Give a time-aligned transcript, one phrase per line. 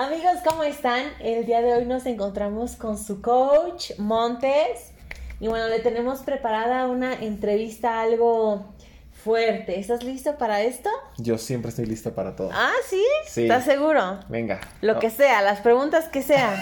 [0.00, 1.02] Amigos, ¿cómo están?
[1.20, 4.92] El día de hoy nos encontramos con su coach, Montes.
[5.40, 8.64] Y bueno, le tenemos preparada una entrevista algo
[9.12, 9.78] fuerte.
[9.78, 10.88] ¿Estás listo para esto?
[11.18, 12.48] Yo siempre estoy lista para todo.
[12.50, 13.04] Ah, ¿sí?
[13.26, 13.42] Sí.
[13.42, 14.20] ¿Estás seguro?
[14.30, 14.58] Venga.
[14.80, 16.54] Lo que sea, las preguntas que sean.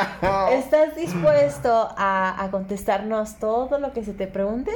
[0.52, 4.70] ¿Estás dispuesto a, a contestarnos todo lo que se te pregunte?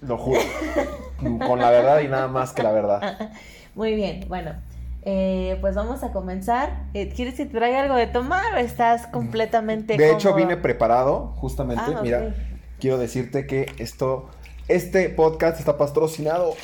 [0.00, 0.40] Lo juro.
[1.44, 3.32] Con la verdad y nada más que la verdad.
[3.74, 4.67] Muy bien, bueno.
[5.02, 6.84] Eh, pues vamos a comenzar.
[6.94, 10.46] Eh, ¿Quieres que te traiga algo de tomar o estás completamente De hecho, cómodo?
[10.46, 11.82] vine preparado, justamente.
[11.86, 12.00] Ah.
[12.02, 12.34] Mira,
[12.80, 14.28] quiero decirte que esto,
[14.68, 16.54] este podcast está patrocinado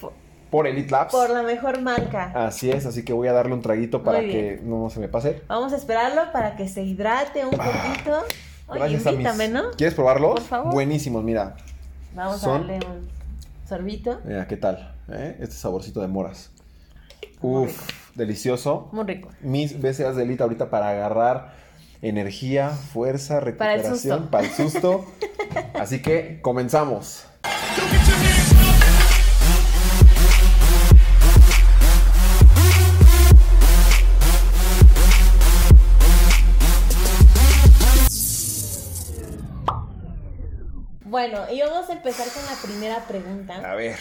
[0.00, 0.12] Por-
[0.50, 1.12] por Elite Labs.
[1.12, 2.32] Por la mejor marca.
[2.34, 5.42] Así es, así que voy a darle un traguito para que no se me pase.
[5.48, 8.24] Vamos a esperarlo para que se hidrate un poquito.
[8.68, 9.70] Oye, Gracias a mis- invítame, ¿no?
[9.76, 10.32] ¿Quieres probarlos?
[10.34, 10.72] Por favor.
[10.72, 11.54] Buenísimos, mira.
[12.16, 13.08] Vamos Son- a darle un
[13.68, 14.18] sorbito.
[14.24, 14.92] Mira, ¿qué tal?
[15.08, 15.36] eh?
[15.38, 16.50] Este saborcito de moras.
[17.42, 18.88] Uf, delicioso.
[18.92, 19.28] Muy rico.
[19.40, 21.54] mis BCAs de Elite ahorita para agarrar
[22.02, 24.30] energía, fuerza, Para el recuperación, susto.
[24.30, 25.04] para el susto.
[25.74, 27.24] Así que comenzamos.
[41.04, 43.54] Bueno, y vamos a empezar con la primera pregunta.
[43.70, 43.96] A ver,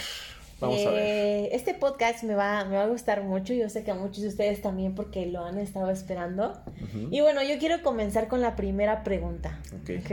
[0.59, 0.99] vamos a ver.
[0.99, 3.53] Eh, Este podcast me va, me va a gustar mucho.
[3.53, 6.53] Yo sé que a muchos de ustedes también porque lo han estado esperando.
[7.11, 9.59] Y bueno, yo quiero comenzar con la primera pregunta.
[9.81, 9.91] Ok.
[9.99, 10.11] ¿ok?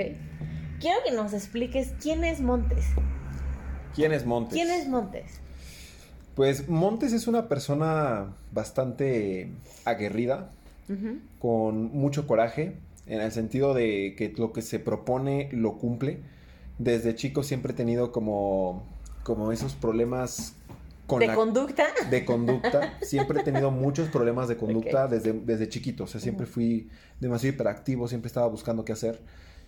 [0.80, 2.84] Quiero que nos expliques quién es Montes.
[3.94, 4.54] ¿Quién es Montes?
[4.54, 5.40] ¿Quién es Montes?
[6.34, 9.50] Pues Montes es una persona bastante
[9.84, 10.50] aguerrida,
[11.38, 16.20] con mucho coraje, en el sentido de que lo que se propone lo cumple.
[16.78, 18.82] Desde chico siempre he tenido como,
[19.24, 20.54] como esos problemas
[21.06, 21.84] con ¿De la conducta?
[22.10, 22.98] de conducta.
[23.02, 26.04] Siempre he tenido muchos problemas de conducta desde, desde chiquito.
[26.04, 26.88] O sea, siempre fui
[27.20, 29.20] demasiado hiperactivo, siempre estaba buscando qué hacer.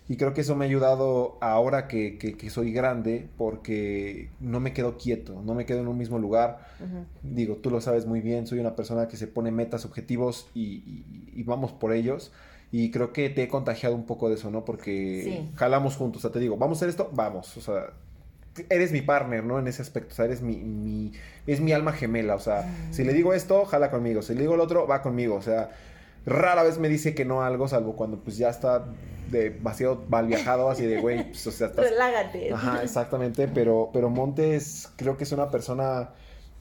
[0.07, 4.59] Y creo que eso me ha ayudado ahora que, que- que soy grande porque no
[4.59, 6.67] me quedo quieto, no me quedo en un mismo lugar.
[6.79, 7.05] Ujú.
[7.23, 10.61] Digo, tú lo sabes muy bien, soy una persona que se pone metas, objetivos y,
[10.61, 12.31] y- y vamos por ellos.
[12.71, 14.63] Y creo que te he contagiado un poco de eso, ¿no?
[14.63, 15.51] Porque Sí.
[15.55, 16.19] jalamos juntos.
[16.19, 17.57] O sea, te digo, vamos a hacer esto, vamos.
[17.57, 17.93] O sea,
[18.69, 19.59] eres mi partner, ¿no?
[19.59, 20.13] En ese aspecto.
[20.13, 21.11] O sea, eres mi, mi-
[21.47, 22.35] es mi alma gemela.
[22.35, 22.93] O sea, Mm.
[22.93, 24.21] si le digo esto, jala conmigo.
[24.21, 25.35] Si le digo el otro, va conmigo.
[25.35, 25.71] O sea,
[26.25, 28.85] rara vez me dice que no a algo, salvo cuando pues ya está
[29.29, 32.53] demasiado mal viajado, así de, güey, pues, o sea, estás Relájate.
[32.53, 36.11] Ajá, exactamente, pero, pero Montes creo que es una persona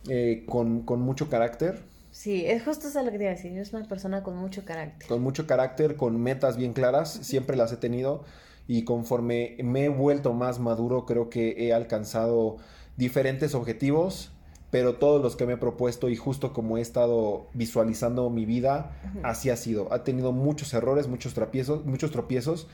[0.08, 3.58] eh, con, con mucho carácter, Sí, es justo eso lo que te iba a decir.
[3.58, 5.08] Es una persona con mucho carácter.
[5.08, 8.22] con mucho carácter, con metas bien claras, siempre las he tenido
[8.66, 12.56] y conforme me he vuelto más maduro creo que he alcanzado
[12.96, 14.30] diferentes objetivos,
[14.74, 18.90] pero todos los que me he propuesto y justo como he estado visualizando mi vida,
[19.22, 19.92] así ha sido.
[19.92, 22.66] Ha tenido muchos errores, muchos tropiezos, muchos tropiezos,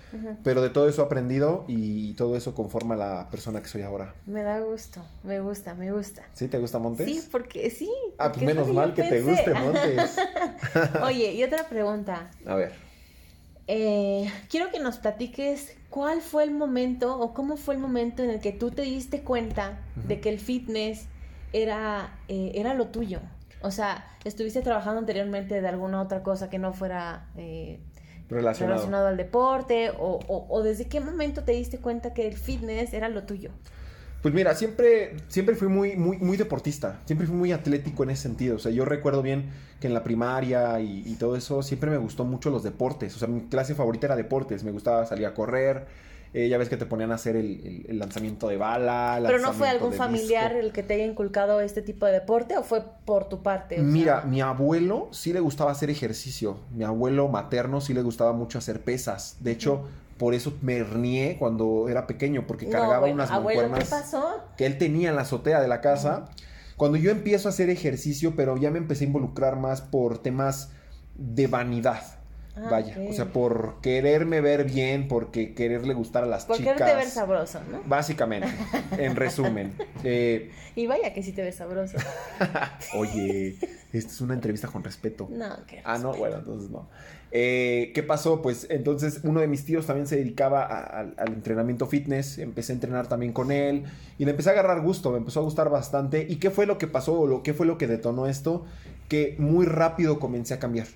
[0.42, 4.14] pero de todo eso he aprendido y todo eso conforma la persona que soy ahora.
[4.24, 5.02] Me da gusto.
[5.24, 6.22] Me gusta, me gusta.
[6.32, 7.06] ¿Sí te gusta Montes?
[7.06, 7.90] Sí, porque sí.
[8.16, 10.16] Ah, pues menos mal que te guste Montes.
[11.04, 12.30] Oye, y otra pregunta.
[12.46, 12.72] A ver.
[13.66, 18.30] Eh, quiero que nos platiques cuál fue el momento o cómo fue el momento en
[18.30, 21.06] el que tú te diste cuenta de que el fitness
[21.52, 23.20] era, eh, era lo tuyo.
[23.62, 27.80] O sea, estuviste trabajando anteriormente de alguna otra cosa que no fuera eh,
[28.28, 28.74] Relacionado.
[28.76, 32.94] relacionado al deporte o, o- o desde qué momento te diste cuenta que el fitness
[32.94, 33.50] era lo tuyo.
[34.22, 37.00] Pues mira, siempre, siempre fui muy, muy, muy deportista.
[37.06, 38.56] Siempre fui muy atlético en ese sentido.
[38.56, 39.50] O sea, yo recuerdo bien
[39.80, 43.16] que en la primaria y, y todo eso siempre me gustó mucho los deportes.
[43.16, 44.62] O sea, mi clase favorita era deportes.
[44.62, 45.86] Me gustaba salir a correr.
[46.32, 49.20] Eh, ya ves que te ponían a hacer el, el- el lanzamiento de bala.
[49.26, 50.66] Pero no fue algún familiar disco.
[50.66, 53.76] el que te haya inculcado este tipo de deporte o fue por tu parte?
[53.76, 56.58] Sea, Mira, mi abuelo sí le gustaba hacer ejercicio.
[56.76, 59.38] Mi abuelo materno sí le gustaba mucho hacer pesas.
[59.40, 59.88] De hecho,
[60.20, 64.44] por eso me hernié cuando era pequeño, porque no, cargaba bueno, unas abuelo, ¿qué pasó?
[64.58, 66.26] que él tenía en la azotea de la casa.
[66.76, 70.70] Cuando yo empiezo a hacer ejercicio, pero ya me empecé a involucrar más por temas
[71.16, 72.02] de vanidad.
[72.56, 76.74] Ah, Vaya, o sea, por quererme ver bien, porque quererle gustar a las Por chicas.
[76.74, 77.80] quererte ver sabroso, ¿no?
[77.86, 78.48] Básicamente,
[78.98, 79.72] en resumen.
[80.04, 81.96] Eh, Y vaya que sí te ves sabroso.
[82.96, 83.56] oye,
[83.92, 85.28] esta es una entrevista con respeto.
[85.30, 86.88] No, que Ah, no, bueno, entonces no.
[87.32, 88.42] Eh, ¿Qué pasó?
[88.42, 92.72] Pues entonces uno de mis tíos también se dedicaba a- al- al entrenamiento fitness, empecé
[92.72, 93.84] a entrenar también con él
[94.18, 96.26] y le empecé a agarrar gusto, me empezó a gustar bastante.
[96.28, 98.64] ¿Y qué fue lo que pasó o lo, qué fue lo que detonó esto?
[99.08, 100.86] Que muy rápido comencé a cambiar.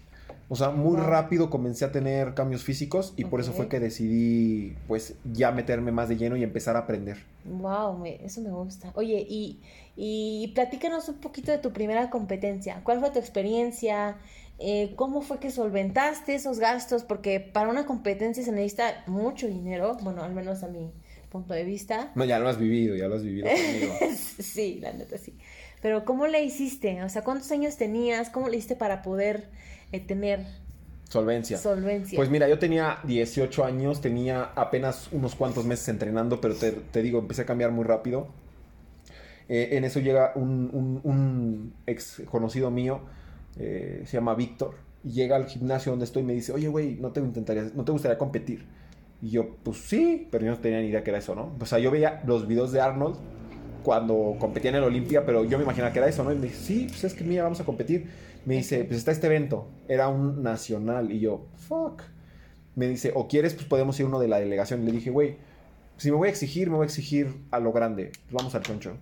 [0.49, 1.07] O sea, muy Wow.
[1.07, 5.91] rápido comencé a tener cambios físicos y por eso fue que decidí pues ya meterme
[5.93, 7.19] más de lleno y empezar a aprender.
[7.45, 8.91] Wow, me- eso me gusta.
[8.95, 9.61] Oye, y,
[9.97, 12.81] y platícanos un poquito de tu primera competencia.
[12.85, 14.17] ¿Cuál fue tu experiencia?
[14.59, 17.03] eh, ¿cómo fue que solventaste esos gastos?
[17.03, 20.93] Porque para una competencia se necesita mucho dinero, bueno, al menos a mi
[21.29, 22.13] punto de vista.
[22.15, 23.93] No, ya lo has vivido, ya lo has vivido conmigo.
[24.39, 25.37] sí, la neta sí.
[25.83, 27.03] Pero ¿cómo le hiciste?
[27.03, 28.31] O sea, ¿cuántos años tenías?
[28.31, 29.51] ¿Cómo le hiciste para poder
[29.93, 30.47] eh, tener
[31.09, 31.59] Solvencia.
[31.59, 32.17] solvencia?
[32.17, 37.03] Pues mira, yo tenía 18 años, tenía apenas unos cuantos meses entrenando, pero te, te
[37.03, 38.29] digo, empecé a cambiar muy rápido.
[39.49, 43.01] Eh, en eso llega un, un- un ex conocido mío,
[43.59, 44.75] eh, se llama Víctor,
[45.05, 47.85] y llega al gimnasio donde estoy y me dice, oye, güey, ¿no te, intentarías, ¿no
[47.85, 48.65] te gustaría competir?
[49.23, 51.55] Y yo, pues sí, pero yo no tenía ni idea que era eso, ¿no?
[51.61, 53.17] O sea, yo veía los videos de Arnold
[53.85, 56.33] cuando competía en el Olimpia, pero yo me imaginaba que era eso, ¿no?
[56.33, 58.09] Y me dice, sí, pues es que mira, vamos a competir.
[58.47, 62.03] Me dice, pues está este evento, era un nacional, y yo, fuck.
[62.75, 64.83] Me dice, o quieres, pues podemos ir uno de la delegación.
[64.83, 65.37] Y le dije, güey,
[65.99, 68.11] si me voy a exigir, me voy a exigir a lo grande.
[68.25, 68.97] Pues vamos al choncho.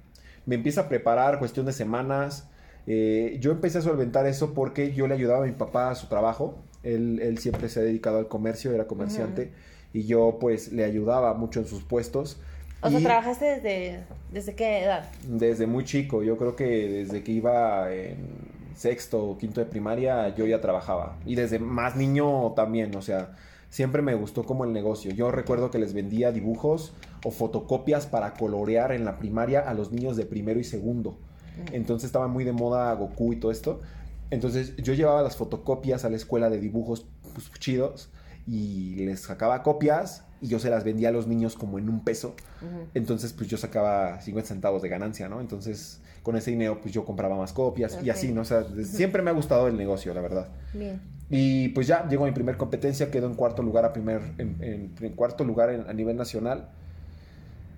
[0.45, 2.51] Me empieza a preparar, cuestión de semanas.
[2.87, 6.09] Eh, yo empecé a solventar eso porque yo le ayudaba a mi papá a su
[6.09, 6.59] trabajo.
[6.83, 9.53] Él, él siempre se ha dedicado al comercio, era comerciante.
[9.93, 12.41] Y yo pues le ayudaba mucho en sus puestos.
[12.83, 15.09] O sea, ¿trabajaste desde, desde qué edad?
[15.25, 18.17] Desde muy chico, yo creo que desde que iba en
[18.75, 21.17] sexto o quinto de primaria yo ya trabajaba.
[21.25, 23.37] Y desde más niño también, o sea,
[23.71, 25.13] siempre me gustó como el negocio.
[25.13, 26.93] Yo recuerdo que les vendía dibujos
[27.25, 31.17] o fotocopias para colorear en la primaria a los niños de primero y segundo.
[31.73, 33.81] Entonces estaba muy de moda Goku y todo esto.
[34.31, 38.11] Entonces yo llevaba las fotocopias a la escuela de dibujos pues, chidos
[38.47, 42.05] y les sacaba copias y yo se las vendía a los niños como en un
[42.05, 42.35] peso.
[42.61, 42.89] Ujú.
[42.95, 45.41] Entonces, pues yo sacaba 50 centavos de ganancia, ¿no?
[45.41, 48.17] Entonces, con ese dinero, pues yo compraba más copias y Ok.
[48.17, 48.43] así, ¿no?
[48.43, 50.49] O sea, siempre me ha gustado el negocio, la verdad.
[50.75, 51.01] Bien.
[51.31, 54.95] Y pues ya llegó mi primer competencia, quedó en cuarto lugar a primer, en, en-
[55.01, 56.69] en cuarto lugar en- a nivel nacional.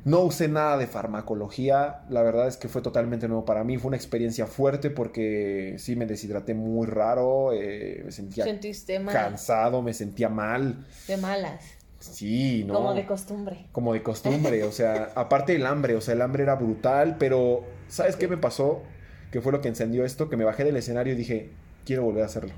[0.05, 3.89] No usé nada de farmacología, la verdad es que fue totalmente nuevo para mí, fue
[3.89, 9.15] una experiencia fuerte porque sí me deshidraté muy raro, eh, me sentía Sentiste mal.
[9.15, 11.65] cansado, me sentía mal, De malas.
[12.13, 12.75] Sí, ¿no?
[12.75, 13.67] Como de costumbre.
[13.73, 17.65] como de costumbre, o sea, aparte del hambre, o sea, el hambre era brutal, pero
[17.89, 18.83] ¿sabes qué me pasó?
[19.31, 21.51] Que fue lo que encendió esto, que me bajé del escenario y dije,
[21.85, 22.53] quiero volver a hacerlo.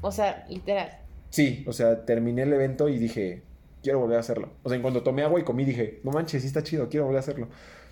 [0.00, 0.98] O sea, literal.
[1.30, 3.42] Sí, o sea, terminé el evento y dije,
[3.82, 4.50] quiero volver a hacerlo.
[4.62, 7.04] O sea, en cuando tomé agua y comí dije, no manches, sí está chido, quiero
[7.06, 7.48] volver a hacerlo.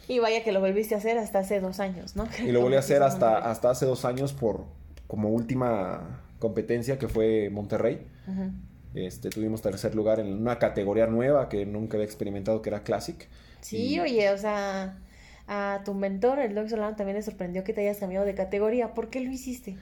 [0.08, 2.26] Y vaya que lo volviste a hacer hasta hace dos años, ¿no?
[2.44, 4.64] Y lo volví a hacer hasta, hasta hace dos años por
[5.06, 8.06] como última competencia que fue Monterrey.
[8.26, 8.50] Ujú.
[8.94, 13.28] Este, tuvimos tercer lugar en una categoría nueva que nunca había experimentado, que era Classic.
[13.60, 14.98] Sí, Y- oye, o sea,
[15.46, 18.94] a tu mentor, el Doc Solano, también le sorprendió que te hayas cambiado de categoría.
[18.94, 19.76] ¿Por qué lo hiciste?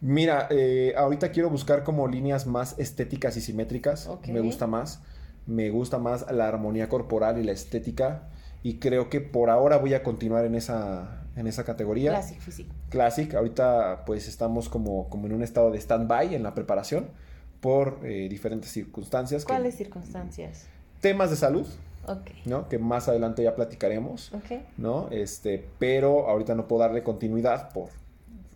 [0.00, 4.06] Mira, eh, ahorita quiero buscar como líneas más estéticas y simétricas.
[4.06, 4.28] Ok.
[4.28, 5.00] Me gusta más.
[5.46, 8.28] Me gusta más la armonía corporal y la estética.
[8.62, 12.10] Y creo que por ahora voy a continuar en esa, en esa categoría.
[12.10, 12.72] Classic Physique.
[12.90, 13.34] Classic.
[13.34, 17.08] Ahorita pues estamos como, como en un estado de stand-by en la preparación
[17.64, 19.42] por eh, diferentes circunstancias.
[19.46, 20.66] que- ¿Cuáles circunstancias?
[21.00, 21.66] Temas de salud,
[22.06, 22.30] Ok.
[22.44, 22.68] ¿no?
[22.68, 24.60] Que más adelante ya platicaremos, Ok.
[24.76, 25.08] ¿no?
[25.10, 27.88] Este, pero ahorita no puedo darle continuidad por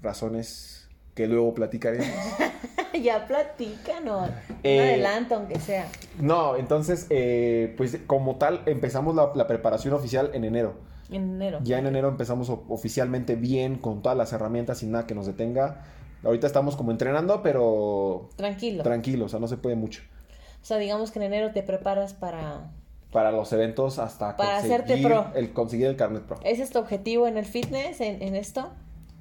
[0.02, 2.06] razones que luego platicaremos.
[3.02, 4.28] ya platícanos.
[4.62, 5.88] Eh, adelanto, aunque sea.
[6.20, 10.74] No, entonces, eh, pues como tal, empezamos la, la preparación oficial en enero.
[11.10, 11.60] En enero.
[11.64, 15.82] Ya en enero empezamos oficialmente bien, con todas las herramientas, sin nada que nos detenga.
[16.24, 18.82] Ahorita estamos como entrenando, pero Tranquilo.
[18.82, 20.02] tranquilo, o sea, no se puede mucho.
[20.60, 22.70] o sea, digamos que en enero te preparas para...
[23.12, 25.26] Para los eventos hasta Para conseguir hacerte pro.
[25.34, 26.38] el conseguir el carnet pro.
[26.44, 28.70] ¿Ese es tu objetivo en el fitness, en, en esto?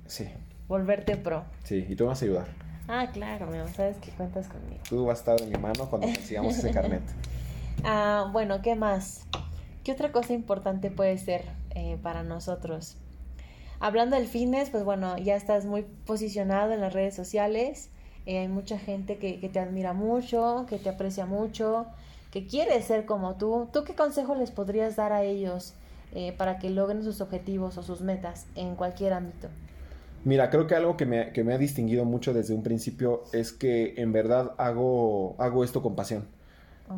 [0.08, 0.27] Sí,
[0.68, 1.46] Volverte pro.
[1.63, 2.48] sí, y tú me vas a ayudar.
[2.89, 4.82] Ah, claro, mi amor, sabes que cuentas conmigo.
[4.89, 7.04] Tú vas a estar de mi mano cuando consigamos ese carnet.
[7.84, 9.27] Ah, bueno, ¿qué más?
[9.84, 11.44] ¿Qué otra cosa importante puede ser
[11.75, 12.98] eh, para nosotros?
[13.79, 17.89] Hablando del fitness, pues bueno, ya estás muy posicionado en las redes sociales.
[18.25, 21.86] eh, hay mucha gente que, que te admira mucho, que te aprecia mucho,
[22.31, 23.69] que quiere ser como tú.
[23.72, 25.74] ¿Tú qué consejo les podrías dar a ellos
[26.13, 29.48] eh, para que logren sus objetivos o sus metas en cualquier ámbito?
[30.25, 33.53] Mira, creo que algo que me, que me ha distinguido mucho desde un principio es
[33.53, 36.27] que en verdad hago, hago esto con pasión.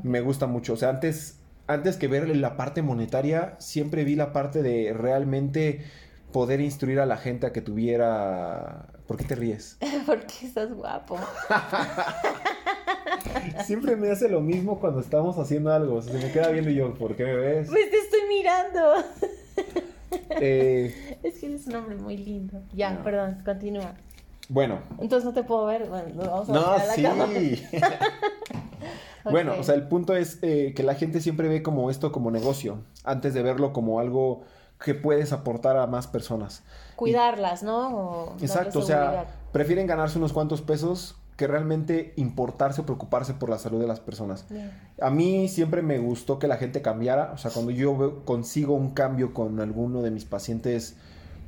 [0.03, 0.73] Me gusta mucho.
[0.73, 5.83] O sea, antes, antes que ver la parte monetaria, siempre vi la parte de realmente
[6.31, 8.87] poder instruir a la gente a que tuviera...
[9.07, 9.77] ¿Por qué te ríes?
[10.05, 11.17] Porque estás guapo.
[13.65, 15.95] Siempre me hace lo mismo cuando estamos haciendo algo.
[15.95, 17.67] O sea, se me queda viendo y yo, ¿por qué me ves?
[17.69, 18.93] Pues te estoy mirando.
[20.41, 22.61] Eh, Es que eres un hombre muy lindo.
[22.73, 23.03] Ya, No.
[23.03, 23.93] perdón, continúa.
[24.47, 25.87] bueno, Entonces no te puedo ver.
[25.87, 27.03] Bueno, vamos a no, a la sí.
[29.25, 32.31] Bueno, o sea, el punto es eh, que la gente siempre ve como esto como
[32.31, 34.43] negocio, antes de verlo como algo
[34.83, 36.63] que puedes aportar a más personas.
[36.95, 37.95] Cuidarlas, ¿no?
[37.95, 43.49] O Exacto, o sea, prefieren ganarse unos cuantos pesos que realmente importarse o preocuparse por
[43.49, 44.45] la salud de las personas.
[45.01, 48.91] A mí siempre me gustó que la gente cambiara, o sea, cuando yo consigo un
[48.91, 50.97] cambio con alguno de mis pacientes,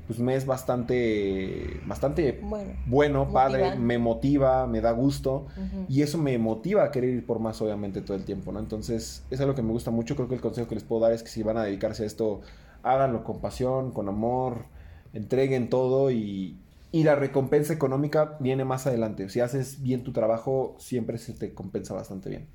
[0.07, 2.41] pues me es bastante, bastante
[2.85, 5.47] bueno, padre, me motiva, me da gusto
[5.89, 8.59] y eso me motiva a querer ir por más, obviamente, todo el tiempo, ¿no?
[8.59, 11.11] Entonces, es algo que me gusta mucho, creo que el consejo que les puedo dar
[11.11, 12.39] es que si van a dedicarse a esto,
[12.83, 14.65] háganlo con pasión, con amor,
[15.13, 16.57] entreguen todo y,
[16.91, 19.29] y la recompensa económica viene más adelante.
[19.29, 22.47] Si haces bien tu trabajo, siempre se te compensa bastante bien.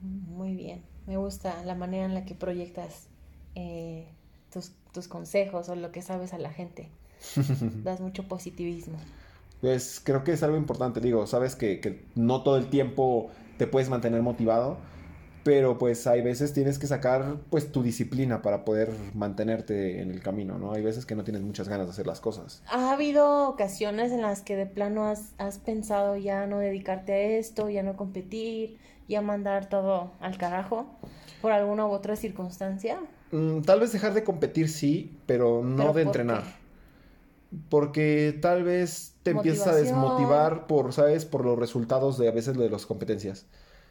[0.00, 0.82] Muy bien.
[1.06, 3.06] Me gusta la manera en la que proyectas
[3.54, 4.08] eh,
[4.52, 6.88] tus, consejos o lo que sabes a la gente.
[7.84, 8.98] das mucho positivismo.
[9.60, 11.00] Pues creo que es algo importante.
[11.00, 14.78] Digo, sabes que, que no todo el tiempo te puedes mantener motivado
[15.46, 20.20] pero pues hay veces tienes que sacar pues tu disciplina para poder mantenerte en el
[20.20, 20.72] camino, ¿no?
[20.72, 22.64] Hay veces que no tienes muchas ganas de hacer las cosas.
[22.68, 27.18] ¿Ha habido ocasiones en las que de plano has, has pensado ya no dedicarte a
[27.38, 30.86] esto, ya no competir, ya mandar todo al carajo
[31.40, 32.98] por alguna u otra circunstancia?
[33.30, 36.42] Mm, tal vez dejar de competir sí, pero no de entrenar.
[37.68, 41.24] Porque tal vez te empiezas a desmotivar por, ¿sabes?
[41.24, 43.46] Por los resultados de a veces de las competencias.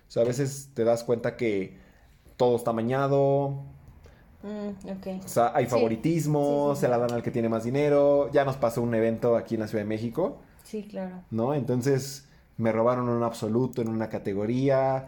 [0.08, 1.78] O sea, a veces te das cuenta que
[2.38, 3.64] todo está mañado.
[4.44, 8.30] Mm, o sea, hay favoritismo, se la dan al que tiene más dinero.
[8.32, 10.38] Ya nos pasó un evento aquí en la Ciudad de México.
[10.64, 11.24] Sí, claro.
[11.32, 11.54] ¿No?
[11.54, 15.08] Entonces me robaron un absoluto en una categoría.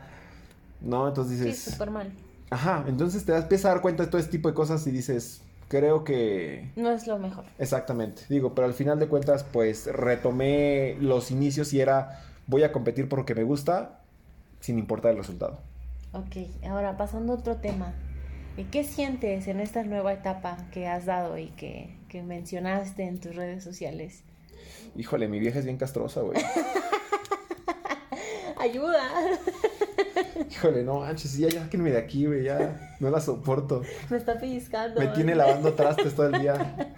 [0.81, 1.07] ¿No?
[1.07, 1.59] Entonces dices.
[1.59, 2.11] Sí, súper mal.
[2.49, 4.91] Ajá, entonces te das, empiezas a dar cuenta de todo este tipo de cosas y
[4.91, 6.71] dices, creo que...
[6.77, 7.43] No es lo mejor.
[7.59, 12.71] Exactamente, digo, pero al final de cuentas, pues retomé los inicios y era, voy a
[12.71, 13.96] competir porque me gusta
[14.59, 15.59] sin importar el resultado.
[16.13, 17.93] Ok, ahora pasando a otro tema.
[18.71, 23.35] ¿Qué sientes en esta nueva etapa que has dado y que, que mencionaste en tus
[23.35, 24.23] redes sociales?
[24.95, 26.41] Híjole, mi vieja es bien castrosa, güey.
[28.59, 29.07] Ayuda.
[30.49, 33.83] Híjole, no manches, ya, ya, me de aquí, güey, ya no la soporto.
[34.09, 34.99] Me está pellizcando.
[34.99, 36.95] Me tiene lavando trastes todo el día.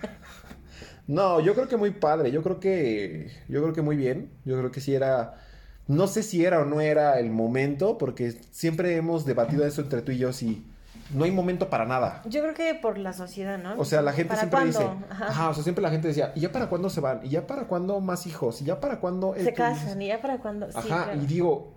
[1.07, 4.57] No, yo creo que muy padre, yo creo que, yo creo que muy bien, yo
[4.57, 5.41] creo que sí era
[5.89, 10.03] no sé si era o no era el momento, porque siempre hemos debatido eso entre
[10.03, 10.63] tú y yo, si
[11.09, 12.21] no hay momento para nada.
[12.27, 13.73] Yo creo que por la sociedad, ¿no?
[13.75, 15.49] O sea, la gente siempre dice, ajá.
[15.49, 17.21] o sea, siempre la gente decía, ¿y ya para cuándo se van?
[17.23, 18.61] ¿Y ya para cuándo más hijos?
[18.61, 19.33] ¿Y ya para cuándo...
[19.35, 20.67] Se casan, ¿y ya para cuándo?
[20.75, 21.71] Ajá, y digo,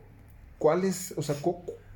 [0.58, 1.34] ¿cuál es, o sea,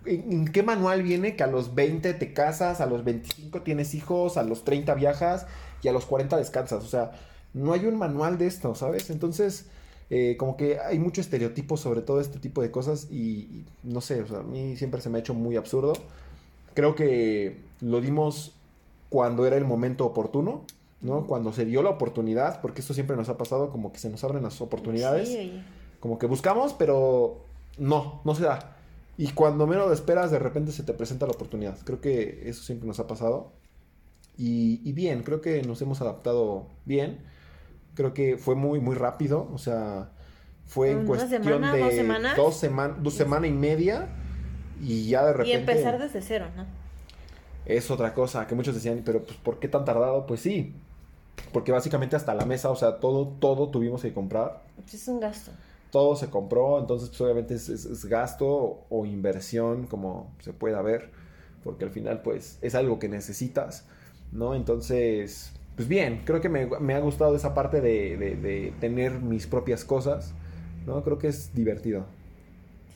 [0.06, 4.38] en, qué manual viene que a los 20 te casas, a los 25 tienes hijos,
[4.38, 5.46] a los 30 viajas
[5.82, 6.82] y a los 40 descansas?
[6.82, 7.10] O sea,
[7.52, 9.10] no hay un manual de esto, ¿sabes?
[9.10, 9.66] Entonces
[10.08, 14.22] eh, como que hay mucho estereotipo sobre todo este tipo de cosas y, no sé,
[14.22, 15.94] o sea, a mí siempre se me ha hecho muy absurdo.
[16.74, 18.52] Creo que lo dimos
[19.08, 20.64] cuando era el momento oportuno,
[21.00, 21.26] ¿no?
[21.26, 24.22] Cuando se dio la oportunidad, porque esto siempre nos ha pasado, como que se nos
[24.22, 25.36] abren las oportunidades.
[25.98, 27.38] Como que buscamos, pero
[27.78, 28.76] no, no se da.
[29.18, 31.78] Y cuando menos lo esperas, de repente se te presenta la oportunidad.
[31.84, 33.50] Creo que eso siempre nos ha pasado.
[34.36, 37.24] Y, y bien, creo que nos hemos adaptado bien
[37.96, 39.50] Creo que fue muy, muy rápido.
[39.52, 40.10] O sea,
[40.66, 44.06] fue en cuestión de dos semanas, dos, semanas dos semanas y media.
[44.80, 45.50] Y ya de repente.
[45.50, 46.66] Y empezar desde cero, ¿no?
[47.64, 50.26] Es otra cosa que muchos decían, pero pues ¿por qué tan tardado?
[50.26, 50.74] Pues sí,
[51.52, 54.62] porque básicamente hasta la mesa, o sea, todo, todo tuvimos que comprar.
[54.92, 55.50] Es un gasto.
[55.90, 61.10] Todo se compró, entonces pues obviamente es, es, gasto o inversión, como se pueda ver,
[61.64, 63.86] porque al final pues es algo que necesitas,
[64.32, 64.54] ¿no?
[64.54, 70.34] Entonces, pues bien, creo que me, ha gustado esa parte de, tener mis propias cosas,
[70.86, 71.04] ¿no?
[71.04, 72.06] Creo que es divertido.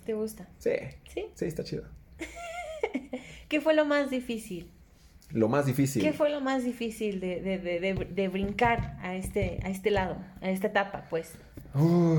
[0.06, 0.48] ¿Te gusta?
[0.58, 0.70] Sí.
[1.12, 1.26] ¿Sí?
[1.34, 1.84] Sí, está chido.
[3.48, 4.70] ¿Qué fue lo más difícil?
[5.30, 6.02] Lo más difícil.
[6.02, 11.06] ¿Qué fue lo más difícil de, brincar a este, a este lado, a esta etapa,
[11.10, 11.34] pues?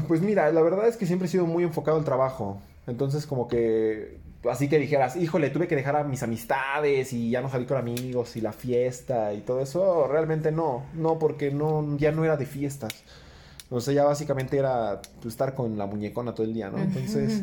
[0.07, 2.61] pues mira, la verdad es que siempre he sido muy enfocado al trabajo.
[2.87, 7.41] Entonces, como que así que dijeras, híjole, tuve que dejar a mis amistades y ya
[7.41, 11.97] no salí con amigos y la fiesta y todo eso, realmente no, no, porque no,
[11.97, 12.91] ya no era de fiestas.
[13.69, 16.79] O sea, ya básicamente era pues, estar con la muñecona todo el día, ¿no?
[16.79, 17.41] Entonces,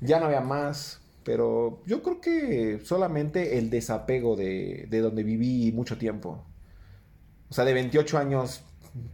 [0.00, 1.00] ya no había más.
[1.24, 6.44] Pero yo creo que solamente el desapego de, de donde viví mucho tiempo.
[7.48, 8.62] O sea, de 28 años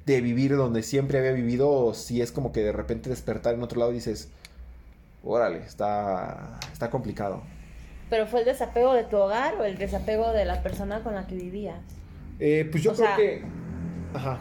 [0.05, 3.79] de vivir donde siempre había vivido, si es como que de repente despertar en otro
[3.79, 4.31] lado y dices,
[5.25, 7.43] órale, está, está complicado.
[8.11, 11.27] ¿Pero fue el desapego de tu hogar o el desapego de la persona con la
[11.27, 11.81] que vivías?
[12.39, 13.45] Eh, pues yo creo que...
[14.13, 14.41] Ajá.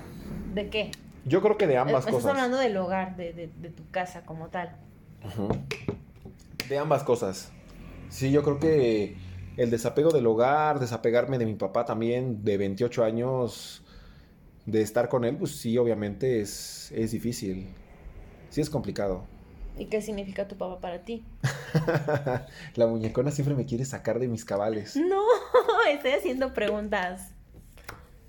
[0.54, 0.92] ¿De qué?
[1.24, 2.20] Yo creo que de ambas cosas.
[2.20, 4.76] Estás hablando del hogar, de, de, tu casa como tal.
[5.24, 5.48] Ajá.
[6.68, 7.52] De ambas cosas.
[8.10, 9.16] Sí, yo creo que
[9.56, 13.84] el desapego del hogar, desapegarme de mi papá también, de 28 años,
[14.66, 17.70] de estar con él, pues sí, obviamente es, es difícil.
[18.50, 19.24] Sí es complicado.
[19.78, 21.24] ¿Y qué significa tu papá para ti?
[22.76, 24.96] la muñecona siempre me quiere sacar de mis cabales.
[24.96, 25.24] No,
[25.92, 27.32] estoy haciendo preguntas.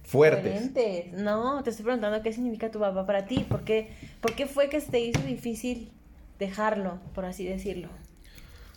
[0.05, 0.73] Fuertes.
[1.13, 3.47] No, te estoy preguntando qué significa tu papá para ti.
[3.49, 5.91] ¿Por qué, ¿Por qué fue que se te hizo difícil
[6.39, 7.89] dejarlo, por así decirlo?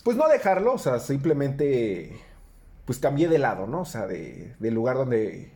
[0.04, 2.14] Pues no dejarlo, o sea, simplemente
[2.86, 3.82] pues cambié de lado, ¿no?
[3.82, 5.52] O sea, de, del lugar donde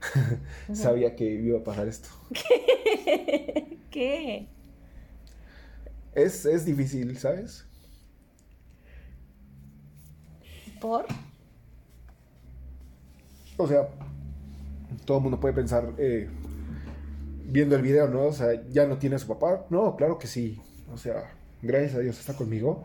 [0.72, 2.08] sabía que iba a pasar esto.
[2.32, 3.78] ¿Qué?
[3.90, 4.48] ¿Qué?
[6.14, 7.66] Es, es difícil, ¿sabes?
[10.80, 11.06] ¿Por?
[13.56, 13.88] O sea,
[15.04, 16.28] todo el mundo puede pensar, eh,
[17.44, 18.24] viendo el video, ¿no?
[18.24, 19.66] O sea, ¿ya no tiene a su papá?
[19.70, 20.60] No, claro que sí.
[20.92, 22.84] O sea, gracias a Dios está conmigo.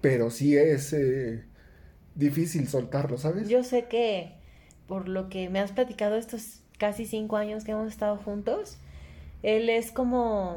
[0.00, 1.44] Pero sí es eh,
[2.14, 3.48] difícil soltarlo, ¿sabes?
[3.48, 4.34] Yo sé que
[4.86, 8.78] por lo que me has platicado estos casi cinco años que hemos estado juntos,
[9.42, 10.56] él es como,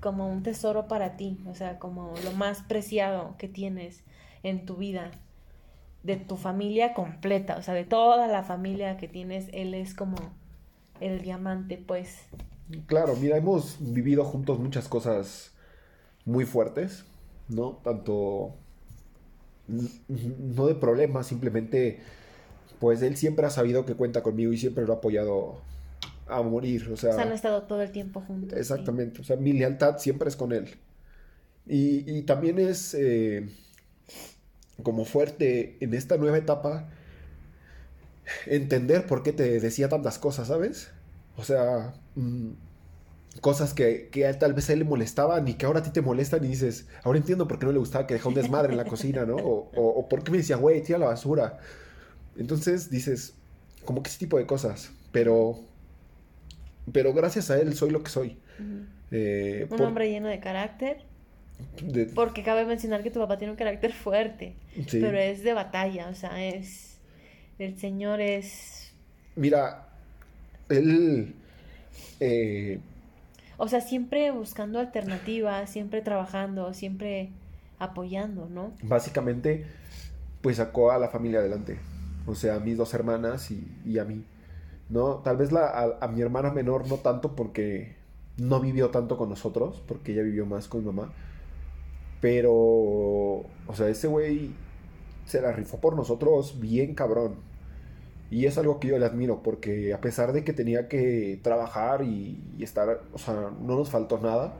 [0.00, 4.02] como un tesoro para ti, o sea, como lo más preciado que tienes
[4.42, 5.10] en tu vida,
[6.02, 10.16] de tu familia completa, o sea, de toda la familia que tienes, él es como
[11.00, 12.18] el diamante, pues.
[12.86, 15.52] Claro, mira, hemos vivido juntos muchas cosas
[16.24, 17.04] muy fuertes,
[17.48, 17.78] ¿no?
[17.82, 18.54] Tanto,
[19.68, 22.00] no de problemas, simplemente,
[22.78, 25.60] pues él siempre ha sabido que cuenta conmigo y siempre lo ha apoyado
[26.28, 27.14] a morir, o sea...
[27.20, 28.58] han estado todo el tiempo juntos.
[28.58, 30.68] Exactamente, o sea, mi lealtad siempre es con él.
[31.70, 33.46] Y, también es eh,
[34.82, 36.88] como fuerte en esta nueva etapa
[38.46, 40.88] entender por qué te decía tantas cosas, ¿sabes?
[41.36, 42.52] O sea, mm,
[43.40, 46.00] cosas que, que tal vez a él le molestaban y que ahora a ti te
[46.00, 48.78] molestan y dices, ahora entiendo por qué no le gustaba que dejara un desmadre en
[48.78, 49.36] la cocina, ¿no?
[49.36, 51.58] O, o, por qué me decía, güey, tira la basura.
[52.36, 53.34] Entonces dices,
[53.84, 55.60] como que ese tipo de cosas, pero,
[56.92, 58.36] pero gracias a él soy lo que soy.
[59.10, 60.98] Eh, un hombre lleno de carácter.
[62.14, 64.54] Porque cabe mencionar que tu papá tiene un carácter fuerte,
[64.90, 66.98] pero es de batalla, o sea, es...
[67.58, 68.92] El Señor es...
[69.34, 69.88] Mira,
[70.68, 71.34] él...
[72.20, 72.78] Eh,
[73.56, 77.30] o sea, siempre buscando alternativas, siempre trabajando, siempre
[77.80, 78.72] apoyando, ¿no?
[78.82, 79.66] Básicamente,
[80.40, 81.78] pues sacó a la familia adelante.
[82.26, 84.22] O sea, a mis dos hermanas y, a mí.
[84.88, 85.16] ¿No?
[85.16, 87.96] Tal vez la, a, mi hermana menor no tanto porque
[88.38, 91.12] no vivió tanto con nosotros, porque ella vivió más con mi mamá.
[92.20, 94.52] Pero, o sea, ese güey
[95.26, 97.36] se la rifó por nosotros bien cabrón.
[98.30, 102.02] Y es algo que yo le admiro, porque a pesar de que tenía que trabajar
[102.02, 104.54] y, estar, o sea, no nos faltó nada.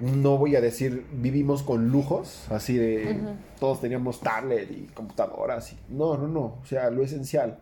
[0.00, 5.72] No voy a decir vivimos con lujos, así de todos teníamos tablet y computadoras.
[5.72, 7.60] Y, no, no, no, o sea, lo esencial,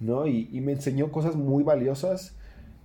[0.00, 0.26] ¿no?
[0.26, 2.34] Y, me enseñó cosas muy valiosas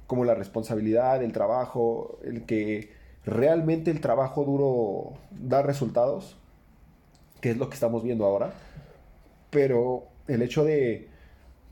[0.07, 2.91] como la responsabilidad, el trabajo, el que
[3.25, 6.37] realmente el trabajo duro da resultados,
[7.41, 8.53] que es lo que estamos viendo ahora.
[9.49, 11.09] Pero el hecho de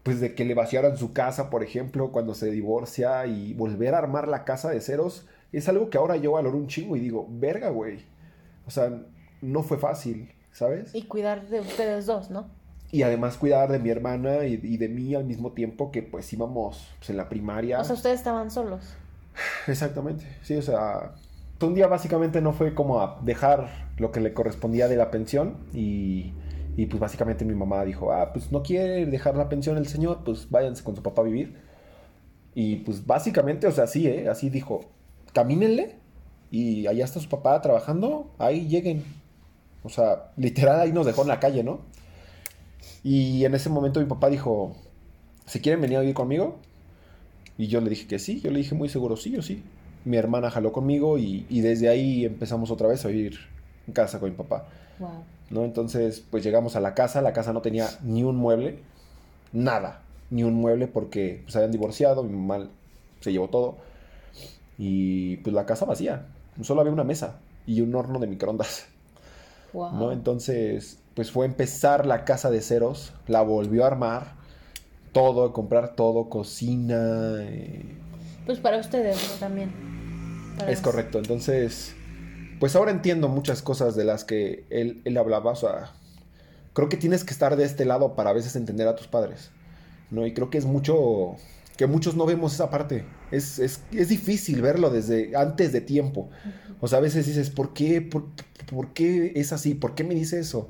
[0.03, 3.99] pues de que le vaciaran su casa, por ejemplo, cuando se divorcia y volver a
[3.99, 7.25] armar la casa de ceros, es algo que ahora yo valoro un chingo y digo,
[7.29, 7.99] verga, güey.
[8.67, 8.91] O sea,
[9.41, 10.93] no fue fácil, ¿sabes?
[10.93, 12.49] Y cuidar de ustedes dos, ¿no?
[12.93, 16.87] Y además cuidar de mi hermana y, de mí al mismo tiempo que pues íbamos
[16.99, 17.79] pues, en la primaria.
[17.79, 18.95] O sea, ustedes estaban solos.
[19.67, 21.15] Exactamente, sí, o sea,
[21.59, 25.57] un día básicamente no fue como a dejar lo que le correspondía de la pensión
[25.73, 26.33] y
[26.75, 30.23] y pues básicamente mi mamá dijo, ah, pues no quiere dejar la pensión el señor,
[30.25, 31.55] pues váyanse con su papá a vivir.
[32.55, 34.27] Y pues básicamente, o sea, así, ¿eh?
[34.29, 34.81] Así dijo,
[35.33, 35.95] camínenle
[36.49, 39.03] y allá está su papá trabajando, ahí lleguen.
[39.83, 41.81] O sea, literal ahí nos dejó en la calle, ¿no?
[43.03, 44.75] Y en ese momento mi papá dijo,
[45.45, 46.57] ¿se quieren venir a vivir conmigo?
[47.57, 49.63] Y yo le dije que sí, yo le dije muy seguro, sí o sí.
[50.05, 53.39] Mi hermana jaló conmigo y, y desde ahí empezamos otra vez a vivir
[53.87, 54.67] en casa con mi papá.
[54.99, 55.23] Wow.
[55.49, 55.63] ¿no?
[55.63, 58.79] Entonces, pues llegamos a la casa, la casa no tenía ni un mueble,
[59.51, 62.67] nada, ni un mueble porque se pues, habían divorciado, mi mamá
[63.21, 63.77] se llevó todo.
[64.77, 66.25] Y pues la casa vacía,
[66.61, 68.87] solo había una mesa y un horno de microondas.
[69.73, 70.11] ¿no?
[70.11, 74.33] Entonces, pues fue empezar la casa de ceros, la volvió a armar,
[75.11, 77.37] todo, comprar todo, cocina.
[77.41, 77.85] Eh.
[78.45, 79.71] Pues para ustedes, También.
[80.67, 81.95] es correcto, entonces
[82.63, 85.51] pues ahora entiendo muchas cosas de las que él, él hablaba.
[85.51, 85.91] O sea,
[86.71, 89.51] creo que tienes que estar de este lado para a veces entender a tus padres.
[90.11, 90.25] ¿no?
[90.25, 91.35] Y creo que es mucho
[91.75, 93.03] que muchos no vemos esa parte.
[93.31, 96.29] Es, es, es difícil verlo desde antes de tiempo.
[96.79, 98.27] O sea, a veces dices, ¿por qué, por,
[98.71, 99.73] ¿por qué es así?
[99.73, 100.69] ¿Por qué me dice eso?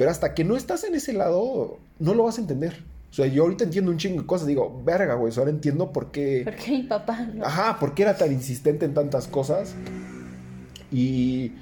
[0.00, 2.74] Pero hasta que no estás en ese lado, no lo vas a entender.
[3.10, 4.46] O sea, yo ahorita entiendo un chingo de cosas.
[4.46, 5.30] Digo, verga, güey.
[5.36, 6.40] Ahora entiendo por qué.
[6.42, 7.44] ¿Por qué mi papá no?
[7.44, 9.74] Ajá, por qué era tan insistente en tantas cosas.
[10.90, 11.52] Y.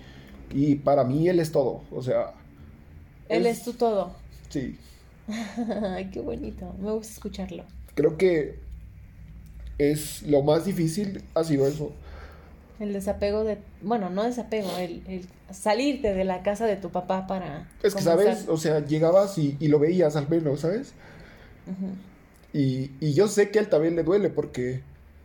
[0.54, 1.82] Y para mí él es todo.
[1.90, 2.32] O sea.
[3.28, 4.12] Él es, tu todo.
[4.50, 4.78] Sí.
[5.96, 6.72] Ay, qué bonito.
[6.80, 7.64] Me gusta escucharlo.
[7.96, 8.60] Creo que.
[9.78, 11.90] Es lo más difícil ha sido eso.
[12.80, 13.58] El desapego de.
[13.82, 17.68] Bueno, no desapego, el, el salirte de la casa de tu papá para.
[17.82, 18.46] Es que, ¿sabes?
[18.48, 20.92] O sea, llegabas y, y lo veías al menos, ¿sabes?
[22.52, 24.80] y, y, yo sé que a él también le duele porque...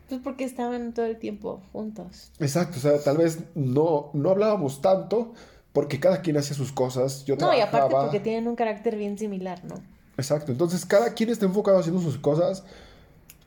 [0.09, 2.31] Pues porque estaban todo el tiempo juntos.
[2.39, 5.33] Exacto, o sea, tal vez no, no hablábamos tanto
[5.71, 7.23] porque cada quien hacía sus cosas.
[7.25, 9.75] Yo no, y aparte porque tienen un carácter bien similar, ¿no?
[10.17, 12.63] Exacto, entonces cada quien está enfocado haciendo sus cosas,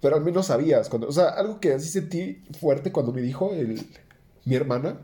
[0.00, 0.88] pero al menos sabías.
[0.88, 3.86] Cuando, o sea, algo que así sentí fuerte cuando me dijo el,
[4.44, 5.00] mi hermana.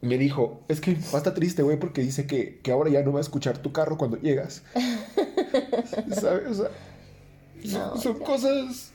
[0.00, 3.20] Me dijo, es que está triste, güey, porque dice que, que ahora ya no va
[3.20, 4.62] a escuchar tu carro cuando llegas.
[6.12, 6.48] ¿Sabes?
[6.48, 6.70] O sea,
[7.96, 8.92] son, cosas...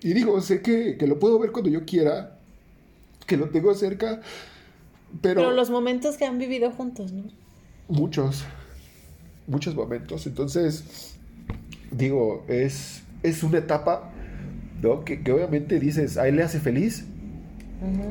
[0.00, 2.38] Y digo, sé que, lo puedo ver cuando yo quiera,
[3.26, 4.20] que lo tengo cerca,
[5.20, 5.40] pero...
[5.40, 7.24] Pero los momentos que han vivido juntos, ¿no?
[7.88, 8.44] Muchos,
[9.46, 10.26] muchos momentos.
[10.26, 11.16] Entonces,
[11.90, 14.10] digo, es, es una etapa,
[14.82, 15.04] ¿no?
[15.04, 17.04] Que, que obviamente dices, a él le hace feliz.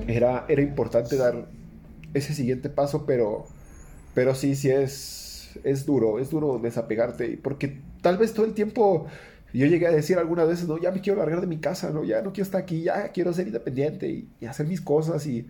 [0.08, 1.48] era, era importante dar
[2.13, 3.48] ese siguiente paso, pero
[4.15, 9.06] pero sí, sí es, es duro, es duro desapegarte, porque tal vez todo el tiempo
[9.54, 12.04] yo llegué a decir algunas veces, no, ya me quiero largar de mi casa, no,
[12.04, 15.45] ya no quiero estar aquí, ya quiero ser independiente y, hacer mis cosas y...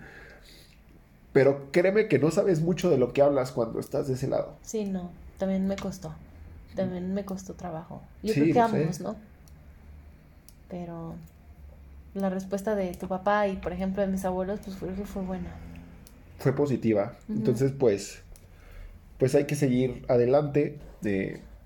[1.32, 4.58] Pero créeme que no sabes mucho de lo que hablas cuando estás de ese lado.
[4.62, 6.14] Sí, no, también me costó,
[6.76, 8.02] también me costó trabajo.
[8.24, 9.16] Yo creo que ambos, ¿no?
[10.70, 11.16] Pero
[12.14, 15.50] la respuesta de tu papá y, por ejemplo, de mis abuelos, pues fue, fue buena.
[16.40, 17.16] Fue positiva.
[17.30, 18.22] Entonces, pues,
[19.18, 20.80] pues hay que seguir adelante.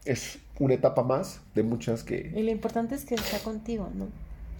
[0.06, 2.32] es una etapa más de muchas que...
[2.36, 4.08] Y lo importante es que está contigo, ¿no?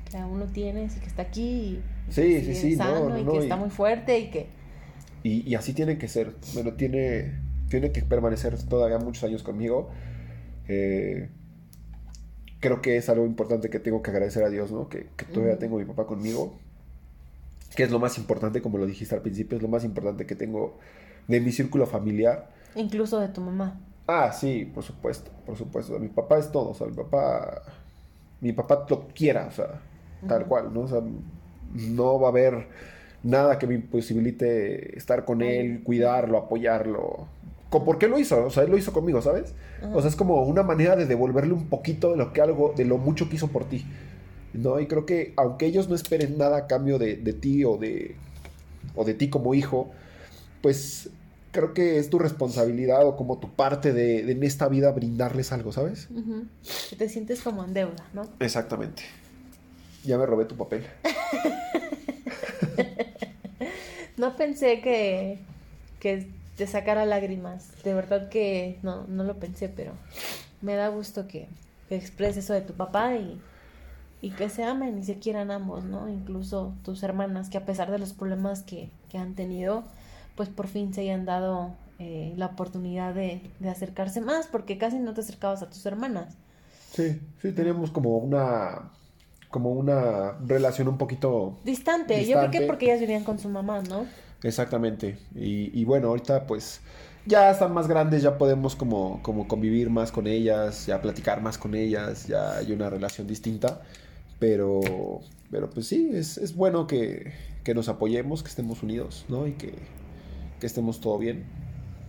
[0.10, 3.38] Que aún lo tienes y que está aquí y, sí, sí, sí, sano y que
[3.40, 4.48] está muy fuerte y que...
[5.22, 7.34] Y, así tiene que ser, bueno, tiene,
[7.70, 9.90] tiene que permanecer todavía muchos años conmigo.
[10.68, 11.30] Eh,
[12.60, 14.90] creo que es algo importante que tengo que agradecer a Dios, ¿no?
[14.90, 16.58] Que, todavía tengo a mi papá conmigo.
[17.76, 20.36] Que es lo más importante, como lo dijiste al principio, es lo más importante que
[20.36, 20.78] tengo
[21.28, 22.50] de mi círculo familiar.
[22.76, 23.80] Incluso de tu mamá.
[24.08, 25.98] Ah, sí, por supuesto, por supuesto.
[26.00, 27.62] Mi papá es todo, o sea, mi papá,
[28.42, 29.82] mi papá lo quiera, o sea,
[30.28, 30.82] tal cual, ¿no?
[30.82, 31.02] O sea,
[31.74, 32.68] no va a haber
[33.22, 37.28] nada que me imposibilite estar con él, cuidarlo, apoyarlo.
[37.70, 38.46] ¿Por qué lo hizo?
[38.46, 39.54] O sea, él lo hizo conmigo, ¿sabes?
[39.94, 42.86] O sea, es como una manera de devolverle un poquito de lo que algo, de
[42.86, 43.86] lo mucho que hizo por ti.
[44.54, 44.80] ¿No?
[44.80, 48.16] Y creo que aunque ellos no esperen nada a cambio de, de ti o de,
[48.96, 49.92] o de ti como hijo,
[50.62, 51.12] pues
[51.52, 55.72] creo que es tu responsabilidad o como tu parte de, en esta vida brindarles algo,
[55.72, 56.08] ¿sabes?
[56.90, 58.24] Que te sientes como en deuda, ¿no?
[58.40, 59.04] Exactamente.
[60.04, 60.86] Ya me robé tu papel.
[64.18, 65.40] no pensé que,
[66.00, 66.28] que
[66.60, 67.72] te sacara lágrimas.
[67.84, 69.94] De verdad que no, no lo pensé, pero
[70.62, 71.48] me da gusto que,
[71.88, 73.40] que expreses eso de tu papá y,
[74.22, 76.10] y que se amen y se quieran ambos, ¿no?
[76.10, 79.86] Incluso tus hermanas, que a pesar de los problemas que, que han tenido,
[80.36, 85.14] pues por fin se hayan dado eh, la oportunidad de, acercarse más, porque casi no
[85.14, 86.36] te acercabas a tus hermanas.
[86.92, 88.92] Sí, sí, teníamos como una
[89.50, 92.26] como una relación un poquito distante.
[92.26, 94.06] Yo creo que porque ellas vivían con su mamá, ¿no?
[94.44, 95.18] Exactamente.
[95.36, 96.82] Y, y, bueno, ahorita pues
[97.26, 101.58] ya están más grandes, ya podemos como, como convivir más con ellas, ya platicar más
[101.58, 103.82] con ellas, ya hay una relación distinta.
[104.40, 104.80] Pero,
[105.52, 109.48] pero pues sí, es, es bueno que, que nos apoyemos, que estemos unidos, ¿no?
[109.48, 109.74] Y que,
[110.60, 111.46] que estemos todo bien.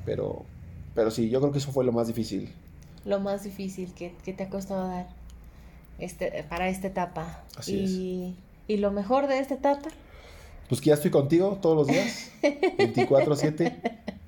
[0.04, 0.44] Pero,
[0.94, 2.52] pero sí, yo creo que eso fue lo más difícil.
[3.04, 5.08] Lo más difícil que, te ha costado dar
[5.98, 7.42] este, para esta etapa.
[7.56, 8.50] Así y, es.
[8.68, 9.88] ¿Y lo mejor de esta etapa?
[10.70, 13.74] Pues que ya estoy contigo todos los días, 24-7.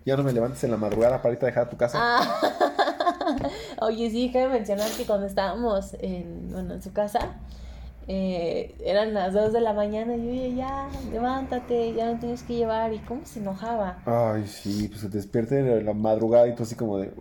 [0.05, 1.99] Ya no me levantes en la madrugada para irte a dejar a tu casa.
[2.01, 3.39] Ah.
[3.81, 7.37] Oye, sí, déjame mencionar que cuando estábamos en, bueno, en su casa,
[8.09, 12.57] eh, eran las 2 de la mañana y yo, ya, levántate, ya no tienes que
[12.57, 12.93] llevar.
[12.93, 13.99] ¿Y cómo se enojaba?
[14.05, 17.13] Ay, sí, pues se despierte en la madrugada y tú así como de,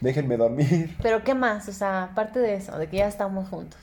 [0.00, 0.96] déjenme dormir.
[1.02, 1.68] Pero ¿qué más?
[1.68, 3.80] O sea, aparte de eso, de que ya estamos juntos.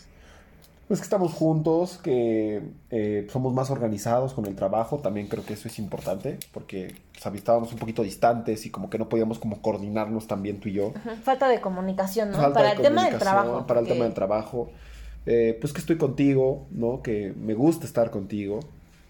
[0.87, 5.53] Pues que estamos juntos, que eh, somos más organizados con el trabajo, también creo que
[5.53, 6.93] eso es importante, porque
[7.33, 10.93] estábamos un poquito distantes y como que no podíamos como coordinarnos también tú y yo.
[11.23, 12.53] Falta de comunicación, ¿no?
[12.53, 13.65] para el tema del trabajo.
[13.65, 14.69] Para el tema del trabajo.
[15.25, 17.01] Eh, pues que estoy contigo, ¿no?
[17.01, 18.59] Que me gusta estar contigo,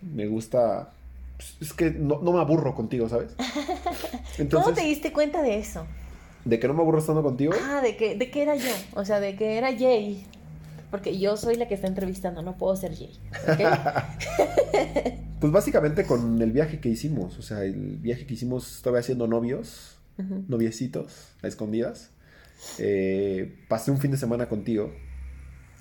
[0.02, 0.92] me gusta...
[1.36, 3.36] Pues, es que no, me aburro contigo, ¿sabes?
[4.38, 5.86] Entonces, ¿Cómo te diste cuenta de eso?
[6.46, 7.54] ¿De que no me aburro estando contigo?
[7.66, 8.72] Ah, de que, de que era yo.
[8.94, 10.26] O sea, de que era Jay.
[10.92, 13.20] Porque yo soy la que está entrevistando, no puedo ser Jay.
[13.50, 13.60] ¿ok?
[15.40, 17.38] Pues básicamente con el viaje que hicimos.
[17.38, 20.46] O sea, el viaje que hicimos, estaba haciendo novios, Ujú.
[20.48, 22.10] noviecitos, a escondidas.
[22.80, 24.92] Eh, pasé un fin de semana contigo.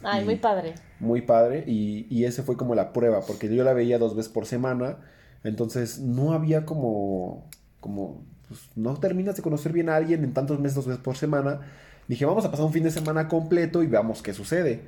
[0.02, 0.74] Ay, muy padre.
[0.98, 4.30] muy padre y, y ese fue como la prueba, porque yo la veía dos veces
[4.30, 4.98] por semana,
[5.44, 7.48] entonces no había como,
[7.80, 11.16] como, pues no terminas de conocer bien a alguien en tantos meses dos veces por
[11.16, 11.60] semana.
[12.08, 14.80] Dije, vamos a pasar un fin de semana completo y veamos qué sucede.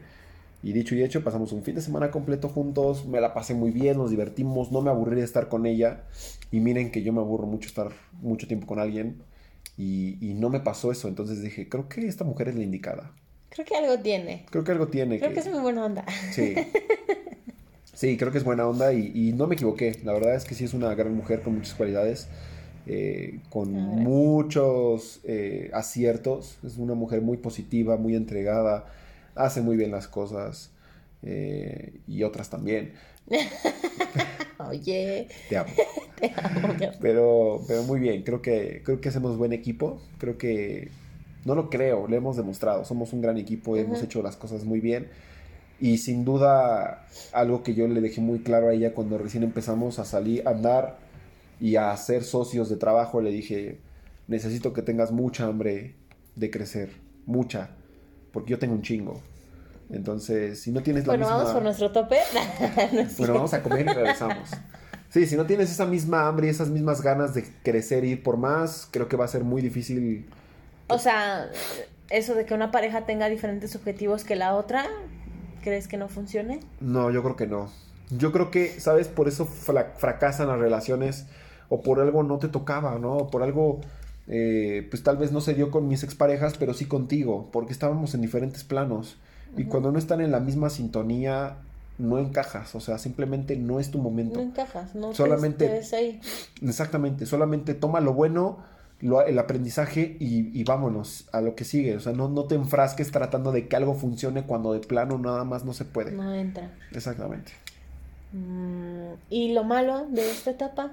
[0.63, 3.71] Y dicho y hecho, pasamos un fin de semana completo juntos, me la pasé muy
[3.71, 6.05] bien, nos divertimos, no me aburrí de estar con ella.
[6.51, 9.23] Y miren que yo me aburro mucho estar mucho tiempo con alguien
[9.77, 13.13] y, y no me pasó eso, entonces dije, creo que esta mujer es la indicada.
[13.51, 14.45] Creo que algo tiene.
[14.51, 15.19] Creo que algo tiene.
[15.19, 16.05] Creo que es muy buena onda.
[16.33, 16.55] Sí.
[17.97, 19.99] Sí, creo que es buena onda y, y no me equivoqué.
[20.05, 22.29] La verdad es que sí es una gran mujer con muchas cualidades,
[22.87, 24.09] eh, con Ah, gracias.
[24.09, 26.59] muchos eh, aciertos.
[26.65, 28.87] Es una mujer muy positiva, muy entregada,
[29.35, 30.71] hace muy bien las cosas
[31.23, 32.93] eh, y otras también.
[34.59, 35.71] Oye, Te amo.
[36.21, 36.75] te amo.
[37.01, 40.01] Pero, pero muy bien, creo que, creo que hacemos buen equipo.
[40.19, 40.91] Creo que,
[41.45, 42.85] no lo creo, lo hemos demostrado.
[42.85, 45.09] Somos un gran equipo, hemos hecho las cosas muy bien.
[45.79, 49.99] Y sin duda, algo que yo le dejé muy claro a ella cuando recién empezamos
[49.99, 50.99] a salir, a andar
[51.61, 53.81] y a ser socios de trabajo, le dije,
[54.29, 55.95] necesito que tengas mucha hambre
[56.35, 56.91] de crecer,
[57.27, 57.71] mucha,
[58.33, 59.21] porque yo tengo un chingo.
[59.91, 61.37] Entonces, si no tienes la Bueno, misma...
[61.39, 62.19] vamos por nuestro tope.
[62.93, 64.51] No Bueno, vamos a comer y regresamos.
[65.11, 68.23] Sí, si no tienes esa misma hambre y esas mismas ganas de crecer y ir
[68.23, 70.27] por más, creo que va a ser muy difícil.
[70.89, 71.49] O sea,
[72.11, 74.85] eso de que una pareja tenga diferentes objetivos que la otra,
[75.63, 76.59] ¿crees que no funcione?
[76.81, 77.71] No, yo creo que no.
[78.11, 79.07] Yo creo que, ¿sabes?
[79.09, 81.27] Por eso fra- fracasan las relaciones
[81.69, 83.15] o por algo no te tocaba, ¿no?
[83.17, 83.81] O por algo,
[84.29, 88.15] eh, pues tal vez no se dio con mis exparejas, pero sí contigo, porque estábamos
[88.15, 89.17] en diferentes planos.
[89.57, 91.57] Y cuando no están en la misma sintonía,
[91.99, 94.37] no encajas, o sea, simplemente no es tu momento.
[94.39, 96.21] No encajas, no te- Solamente- te ahí.
[96.63, 98.59] Exactamente, solamente toma lo bueno,
[99.01, 101.97] lo- el aprendizaje y, y vámonos a lo que sigue.
[101.97, 105.45] O sea, no, no te enfrasques tratando de que algo funcione cuando de plano nada
[105.45, 106.13] más no se puede.
[106.13, 106.71] No entra.
[106.93, 107.53] Exactamente.
[108.33, 110.91] Mm, ¿Y lo malo de esta etapa?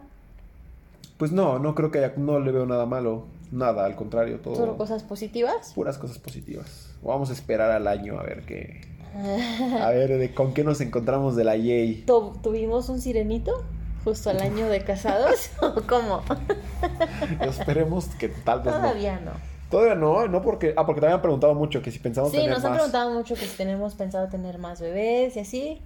[1.18, 4.56] Pues no, no creo que haya, no le veo nada malo, nada, al contrario, todo
[4.56, 5.72] ¿Solo cosas positivas?
[5.76, 6.94] puras cosas positivas.
[7.04, 8.82] Vamos a esperar al año a ver qué,
[9.80, 12.04] a ver de con qué nos encontramos de la Yay.
[12.06, 13.64] Tu- ¿Tuvimos un sirenito
[14.04, 15.50] justo al año de casados?
[15.62, 16.24] ¿O cómo?
[17.42, 18.74] Esperemos que tal vez.
[18.74, 19.32] Todavía no.
[19.70, 22.52] Todavía no, no porque, ah, porque te habían preguntado mucho que si pensamos Sí, tener
[22.52, 22.78] nos han más.
[22.80, 25.82] preguntado mucho que si tenemos pensado tener más bebés y así,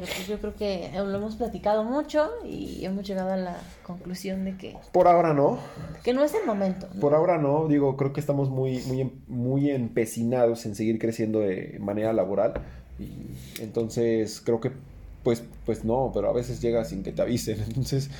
[0.00, 4.44] pero pues yo creo que lo hemos platicado mucho y hemos llegado a la conclusión
[4.44, 5.58] de que, Por ahora no.
[6.04, 6.86] que no es el momento.
[6.92, 7.00] ¿no?
[7.00, 11.40] Por ahora no, digo, creo que estamos muy, muy, em- muy empecinados en seguir creciendo
[11.40, 12.54] de manera laboral.
[12.98, 14.72] Y entonces creo que,
[15.22, 17.58] pues, pues no, pero a veces llega sin que te avisen.
[17.68, 18.10] Entonces,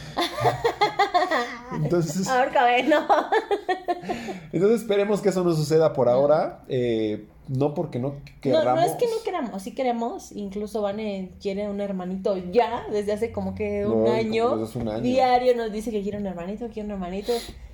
[1.72, 3.06] entonces, Ahorca, ve, no.
[4.52, 6.62] entonces esperemos que eso no suceda por ahora.
[6.68, 8.14] eh, no porque no no.
[8.40, 8.74] queramos.
[8.74, 10.32] No es que no queramos, sí queremos.
[10.32, 14.56] Incluso Vane quiere un hermanito ya, desde hace como que un No, año.
[14.56, 15.00] desde un año.
[15.02, 17.32] Diario nos dice que quiere un hermanito, quiere un hermanito.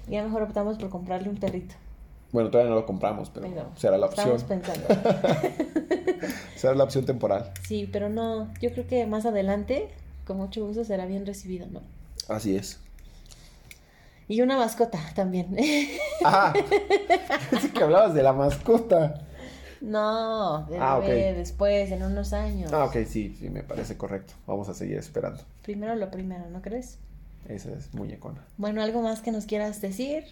[0.09, 1.75] Y ya mejor optamos por comprarle un perrito.
[2.33, 4.35] Bueno, todavía no lo compramos, pero será la opción.
[4.37, 4.89] Estamos pensando.
[6.57, 7.51] Será la opción temporal.
[7.67, 9.89] Sí, pero no, yo creo que más adelante,
[10.25, 11.81] con mucho gusto, será bien recibido, ¿no?
[12.29, 12.79] Así es.
[14.29, 15.57] Y una mascota también.
[16.25, 16.53] Ah,
[17.51, 19.27] pensé que hablabas de la mascota.
[19.83, 22.73] No, de Ah, después, en unos años.
[22.73, 24.35] Ah, ok, sí, sí, me parece correcto.
[24.47, 25.43] Vamos a seguir esperando.
[25.63, 26.99] Primero lo primero, ¿no crees?
[27.49, 28.45] Esa es muñecona.
[28.57, 30.25] Bueno, ¿algo más que nos quieras decir?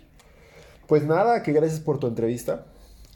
[0.87, 2.65] Pues nada, que gracias por tu entrevista.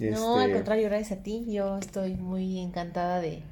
[0.01, 1.47] No, al Este, contrario, gracias a ti.
[1.49, 3.43] Yo estoy muy encantada de,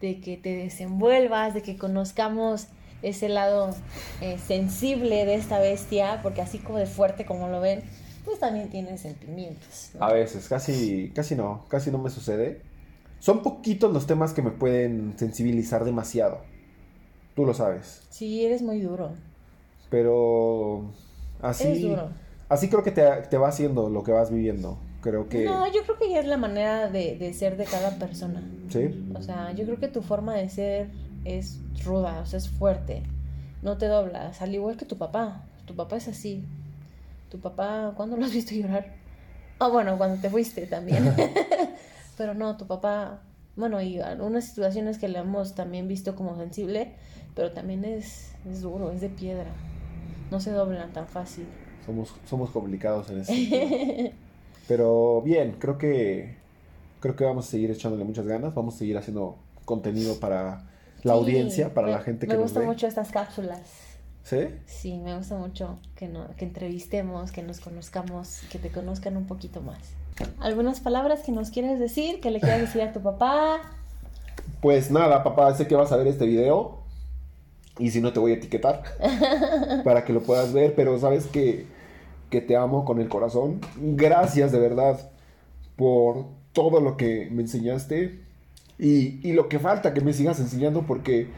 [0.00, 2.68] de que te desenvuelvas, de que conozcamos
[3.02, 3.74] ese lado
[4.22, 7.82] eh, sensible de esta bestia, porque así como de fuerte como lo ven,
[8.24, 9.90] pues también tiene sentimientos.
[9.94, 10.04] ¿no?
[10.04, 12.62] A veces, casi, casi no, casi no me sucede.
[13.18, 16.40] Son poquitos los temas que me pueden sensibilizar demasiado.
[17.34, 18.02] Tú lo sabes.
[18.10, 19.10] Sí, eres muy duro.
[19.90, 20.90] Pero
[21.40, 22.08] así, Eres duro.
[22.48, 24.78] así creo que te, te va haciendo lo que vas viviendo.
[25.02, 25.44] Creo que...
[25.44, 28.42] No, yo creo que ya es la manera de, de ser de cada persona.
[28.68, 29.06] ¿Sí?
[29.14, 30.88] O sea, yo creo que tu forma de ser
[31.24, 33.02] es ruda, o sea, es fuerte.
[33.62, 35.44] No te doblas, al igual que tu papá.
[35.66, 36.44] Tu papá es así.
[37.32, 38.84] Tu papá, ¿cuándo lo has visto llorar?
[39.58, 41.02] Ah, bueno, cuando te fuiste también.
[42.18, 43.20] pero no, tu papá,
[43.56, 46.92] bueno, y algunas situaciones que le hemos también visto como sensible,
[47.34, 49.50] pero también es, es duro, es de piedra.
[50.30, 51.46] No se doblan tan fácil.
[51.86, 54.12] Somos, somos complicados en sentido.
[54.68, 56.36] Pero bien, creo que
[57.00, 60.62] creo que vamos a seguir echándole muchas ganas, vamos a seguir haciendo contenido para
[61.02, 62.68] la Sí, audiencia, para me- la gente que Me nos gustan ve.
[62.68, 63.91] mucho estas cápsulas.
[64.24, 64.48] ¿Sí?
[64.66, 69.26] Sí, me gusta mucho que, no, que entrevistemos, que nos conozcamos, que te conozcan un
[69.26, 69.78] poquito más.
[70.40, 72.20] ¿Algunas palabras que nos quieres decir?
[72.20, 73.60] ¿Que le quieras decir a tu papá?
[74.60, 76.78] Pues nada, papá, sé que vas a ver este video.
[77.78, 78.82] Y si no, te voy a etiquetar
[79.84, 80.74] para que lo puedas ver.
[80.74, 81.66] Pero sabes que,
[82.30, 83.60] que te amo con el corazón.
[83.76, 85.10] Gracias de verdad
[85.76, 88.20] por todo lo que me enseñaste.
[88.78, 91.28] Y, y lo que falta que me sigas enseñando porque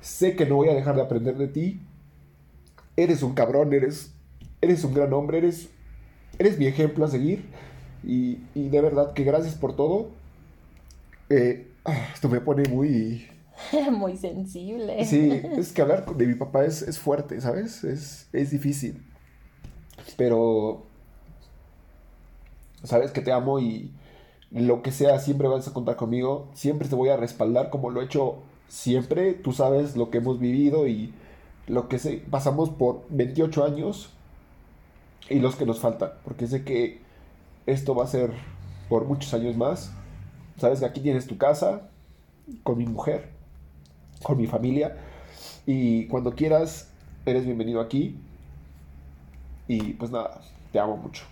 [0.00, 1.80] sé que no voy a dejar de aprender de ti.
[2.96, 4.12] Eres un cabrón, eres,
[4.60, 5.68] eres un gran hombre, eres,
[6.38, 7.44] eres mi ejemplo a seguir.
[8.04, 10.10] Y, y de verdad que gracias por todo.
[11.30, 13.28] Eh, ah, esto me pone muy...
[13.92, 15.04] Muy sensible.
[15.04, 17.84] Sí, es que hablar de mi papá es, es fuerte, ¿sabes?
[17.84, 19.02] Es, es difícil.
[20.16, 20.86] Pero...
[22.82, 23.92] Sabes que te amo y
[24.50, 26.50] lo que sea, siempre vas a contar conmigo.
[26.54, 29.34] Siempre te voy a respaldar como lo he hecho siempre.
[29.34, 31.14] Tú sabes lo que hemos vivido y
[31.66, 32.22] lo que sé.
[32.30, 34.10] Pasamos por 28 años
[35.28, 36.10] y los que nos faltan.
[36.24, 37.00] Porque sé que
[37.66, 38.32] esto va a ser
[38.88, 39.92] por muchos años más.
[40.58, 41.88] Sabes que aquí tienes tu casa
[42.62, 43.30] con mi mujer,
[44.22, 44.96] con mi familia.
[45.66, 46.90] Y cuando quieras,
[47.24, 48.18] eres bienvenido aquí.
[49.68, 50.40] Y pues nada,
[50.72, 51.24] te amo mucho.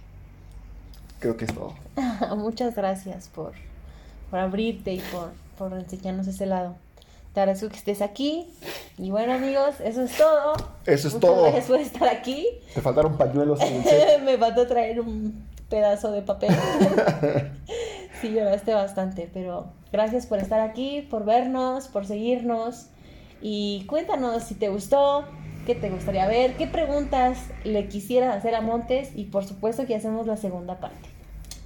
[1.19, 1.75] Creo que es todo.
[2.37, 3.53] Muchas gracias por,
[4.31, 6.77] por abrirte y por, por enseñarnos ese lado.
[7.35, 8.49] Te agradezco que estés aquí.
[8.99, 10.55] Y bueno, amigos, eso es todo.
[10.85, 11.43] Eso es Muchas todo.
[11.43, 12.47] gracias por estar aquí.
[12.75, 13.61] Te faltaron pañuelos.
[14.25, 16.51] Me faltó traer un pedazo de papel.
[18.21, 22.87] sí, lloraste bastante, pero gracias por estar aquí, por vernos, por seguirnos.
[23.41, 25.25] Y cuéntanos si te gustó,
[25.67, 29.95] qué te gustaría ver, qué preguntas le quisieras hacer a Montes y por supuesto que
[29.95, 31.09] hacemos la segunda parte.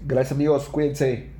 [0.06, 1.33] Gracias amigos, cuídense.